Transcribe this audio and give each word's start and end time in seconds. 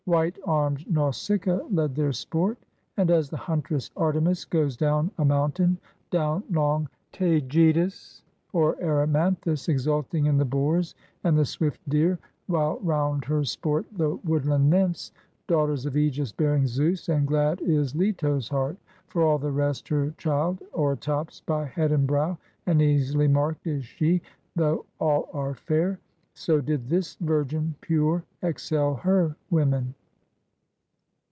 White 0.05 0.39
armed 0.45 0.91
Nausicaa 0.91 1.61
led 1.69 1.93
their 1.95 2.11
sport; 2.11 2.57
and 2.97 3.11
as 3.11 3.29
the 3.29 3.37
huntress 3.37 3.91
Artemis 3.95 4.45
goes 4.45 4.75
down 4.75 5.11
a 5.19 5.23
moun 5.23 5.51
tain, 5.51 5.77
down 6.09 6.43
long 6.49 6.89
Taygetus 7.13 8.23
or 8.51 8.75
Erymanthus, 8.81 9.69
exulting 9.69 10.25
in 10.25 10.37
the 10.37 10.43
boars 10.43 10.95
and 11.23 11.37
the 11.37 11.45
swift 11.45 11.87
deer, 11.87 12.17
while 12.47 12.79
round 12.79 13.23
her 13.25 13.43
sport 13.43 13.85
the 13.95 14.15
woodland 14.25 14.71
nymphs, 14.71 15.11
daughters 15.47 15.85
of 15.85 15.95
aegis 15.95 16.31
bearing 16.31 16.65
Zeus, 16.65 17.07
and 17.07 17.27
glad 17.27 17.61
is 17.61 17.95
Leto's 17.95 18.49
heart, 18.49 18.77
for 19.07 19.21
all 19.21 19.37
the 19.37 19.51
rest 19.51 19.87
her 19.89 20.13
child 20.17 20.61
o'ertops 20.73 21.41
by 21.45 21.63
head 21.65 21.91
and 21.91 22.07
brow, 22.07 22.37
and 22.65 22.81
easily 22.81 23.27
marked 23.27 23.67
is 23.67 23.85
she, 23.85 24.19
though 24.55 24.83
all 24.99 25.29
are 25.31 25.53
fair; 25.53 25.99
so 26.33 26.59
did 26.59 26.87
this 26.87 27.15
virgin 27.17 27.75
pure 27.81 28.23
excel 28.41 28.95
her 28.95 29.35
women. 29.49 29.93